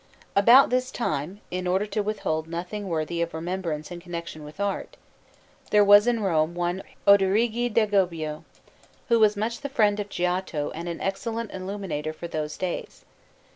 [0.35, 4.97] About this time in order to withhold nothing worthy of remembrance in connection with art
[5.69, 8.43] there was in Rome one Oderigi d'Agobbio,
[9.09, 13.05] who was much the friend of Giotto and an excellent illuminator for those days.